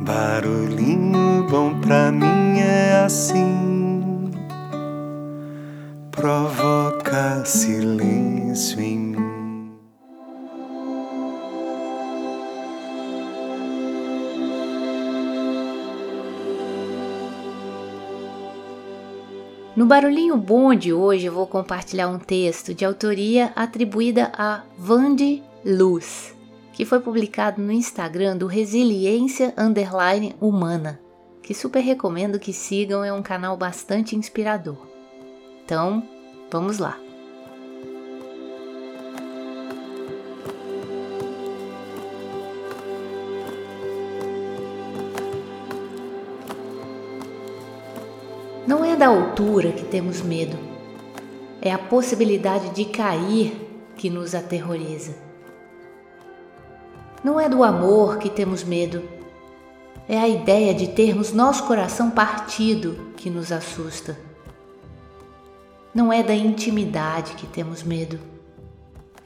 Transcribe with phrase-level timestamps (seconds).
[0.00, 4.30] Barulhinho bom pra mim é assim,
[6.12, 9.72] provoca silêncio em mim.
[19.74, 25.42] No Barulhinho Bom de hoje eu vou compartilhar um texto de autoria atribuída a Vande
[25.64, 26.37] Luz
[26.78, 31.00] que foi publicado no Instagram do Resiliência Underline Humana,
[31.42, 34.78] que super recomendo que sigam, é um canal bastante inspirador.
[35.64, 36.00] Então,
[36.48, 36.96] vamos lá.
[48.64, 50.56] Não é da altura que temos medo,
[51.60, 55.27] é a possibilidade de cair que nos aterroriza.
[57.22, 59.02] Não é do amor que temos medo,
[60.08, 64.16] é a ideia de termos nosso coração partido que nos assusta.
[65.92, 68.20] Não é da intimidade que temos medo,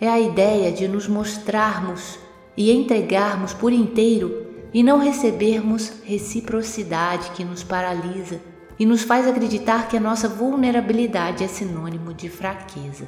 [0.00, 2.18] é a ideia de nos mostrarmos
[2.56, 8.40] e entregarmos por inteiro e não recebermos reciprocidade que nos paralisa
[8.78, 13.06] e nos faz acreditar que a nossa vulnerabilidade é sinônimo de fraqueza.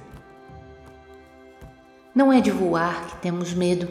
[2.15, 3.89] Não é de voar que temos medo,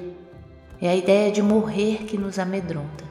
[0.84, 3.06] é a ideia de morrer que nos amedronta.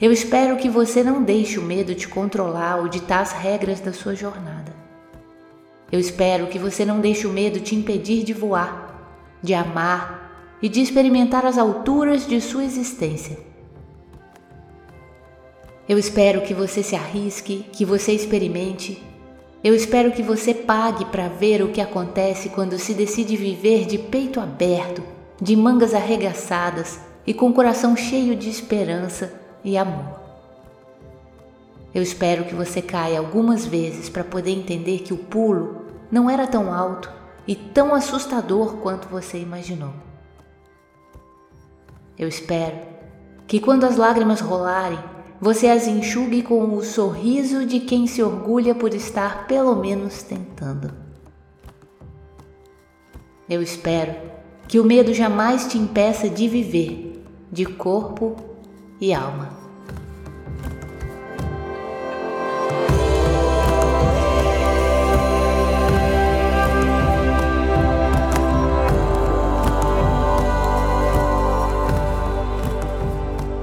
[0.00, 3.92] Eu espero que você não deixe o medo te controlar ou ditar as regras da
[3.92, 4.74] sua jornada.
[5.90, 10.68] Eu espero que você não deixe o medo te impedir de voar, de amar e
[10.68, 13.38] de experimentar as alturas de sua existência.
[15.88, 19.00] Eu espero que você se arrisque, que você experimente.
[19.62, 23.96] Eu espero que você pague para ver o que acontece quando se decide viver de
[23.96, 29.32] peito aberto de mangas arregaçadas e com o coração cheio de esperança
[29.64, 30.20] e amor.
[31.94, 36.46] Eu espero que você caia algumas vezes para poder entender que o pulo não era
[36.46, 37.10] tão alto
[37.46, 39.92] e tão assustador quanto você imaginou.
[42.18, 42.76] Eu espero
[43.46, 44.98] que quando as lágrimas rolarem,
[45.40, 50.92] você as enxugue com o sorriso de quem se orgulha por estar pelo menos tentando.
[53.48, 54.14] Eu espero
[54.68, 57.22] que o medo jamais te impeça de viver,
[57.52, 58.36] de corpo
[59.00, 59.50] e alma.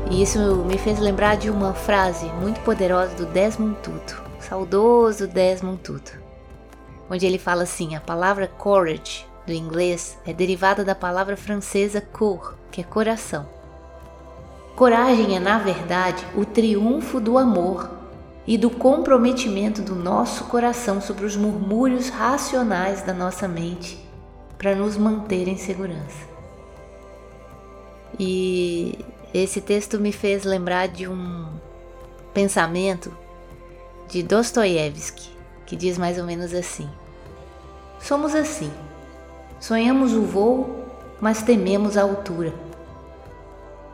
[0.10, 5.80] E isso me fez lembrar de uma frase muito poderosa do Desmond Tutu, saudoso Desmond
[5.80, 6.18] Tutu,
[7.10, 12.56] onde ele fala assim: a palavra courage do inglês é derivada da palavra francesa cour,
[12.72, 13.46] que é coração.
[14.76, 17.90] Coragem é, na verdade, o triunfo do amor
[18.48, 24.00] e do comprometimento do nosso coração sobre os murmúrios racionais da nossa mente
[24.58, 26.28] para nos manter em segurança.
[28.20, 28.98] E
[29.34, 31.48] esse texto me fez lembrar de um
[32.34, 33.16] pensamento
[34.08, 35.30] de Dostoiévski,
[35.66, 36.90] que diz mais ou menos assim:
[38.00, 38.72] Somos assim
[39.64, 40.76] Sonhamos o voo,
[41.22, 42.54] mas tememos a altura.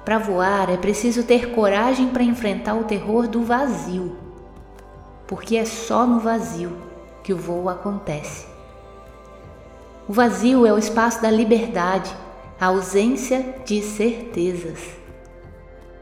[0.03, 4.16] Para voar é preciso ter coragem para enfrentar o terror do vazio,
[5.28, 6.75] porque é só no vazio
[7.22, 8.47] que o voo acontece.
[10.07, 12.12] O vazio é o espaço da liberdade,
[12.59, 14.80] a ausência de certezas.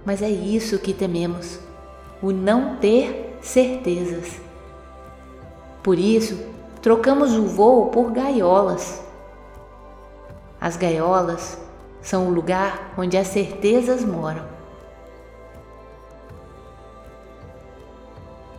[0.05, 1.59] Mas é isso que tememos,
[2.21, 4.39] o não ter certezas.
[5.83, 6.39] Por isso,
[6.81, 9.05] trocamos o voo por gaiolas
[10.59, 11.57] as gaiolas
[12.01, 14.45] são o lugar onde as certezas moram.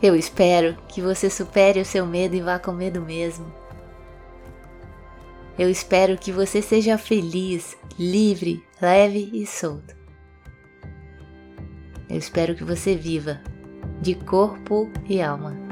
[0.00, 3.52] Eu espero que você supere o seu medo e vá com medo mesmo.
[5.58, 9.96] Eu espero que você seja feliz, livre, leve e solto.
[12.08, 13.40] Eu espero que você viva
[14.00, 15.67] de corpo e alma.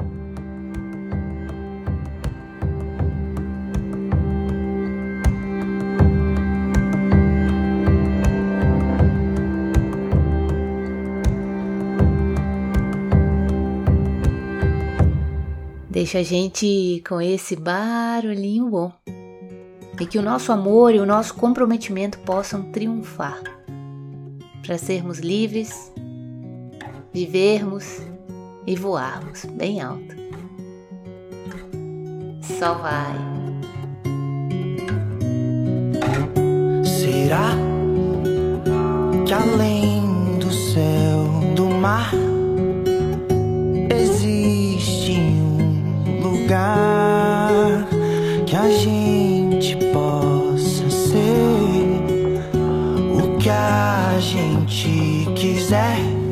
[15.97, 18.91] Deixa a gente com esse barulhinho bom.
[19.99, 23.41] E que o nosso amor e o nosso comprometimento possam triunfar.
[24.63, 25.91] Para sermos livres,
[27.11, 27.99] vivermos
[28.67, 30.15] e voarmos bem alto.
[32.43, 33.15] Só vai.
[36.83, 37.55] Será
[39.25, 39.86] que além
[46.47, 47.85] lugar
[48.45, 52.01] que a gente possa ser
[53.21, 56.26] o que a gente quiser.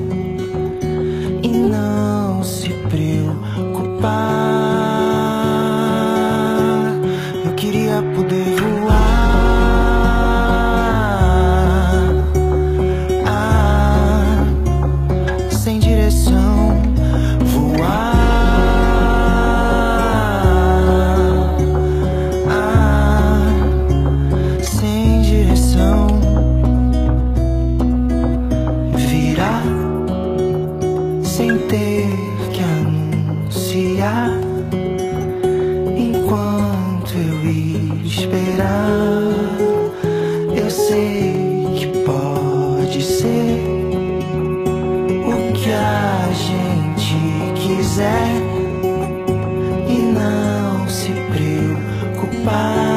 [52.46, 52.95] goodbye.